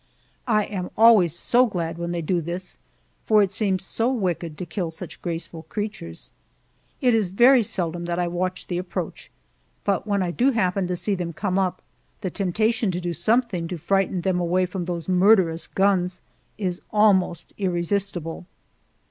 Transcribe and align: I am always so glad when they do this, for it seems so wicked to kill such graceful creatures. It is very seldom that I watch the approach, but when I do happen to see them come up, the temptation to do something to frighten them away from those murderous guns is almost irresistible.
I 0.47 0.63
am 0.65 0.89
always 0.97 1.31
so 1.31 1.67
glad 1.67 1.99
when 1.99 2.11
they 2.11 2.23
do 2.23 2.41
this, 2.41 2.79
for 3.23 3.43
it 3.43 3.51
seems 3.51 3.85
so 3.85 4.11
wicked 4.11 4.57
to 4.57 4.65
kill 4.65 4.89
such 4.89 5.21
graceful 5.21 5.61
creatures. 5.69 6.31
It 7.01 7.13
is 7.13 7.29
very 7.29 7.61
seldom 7.61 8.05
that 8.05 8.17
I 8.17 8.27
watch 8.27 8.65
the 8.65 8.79
approach, 8.79 9.29
but 9.83 10.07
when 10.07 10.23
I 10.23 10.31
do 10.31 10.53
happen 10.53 10.87
to 10.87 10.95
see 10.95 11.13
them 11.13 11.33
come 11.33 11.59
up, 11.59 11.83
the 12.21 12.31
temptation 12.31 12.89
to 12.89 12.99
do 12.99 13.13
something 13.13 13.67
to 13.67 13.77
frighten 13.77 14.21
them 14.21 14.39
away 14.39 14.65
from 14.65 14.85
those 14.85 15.07
murderous 15.07 15.67
guns 15.67 16.21
is 16.57 16.81
almost 16.89 17.53
irresistible. 17.59 18.47